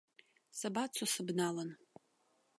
[0.59, 1.69] Сабацо сыбналан?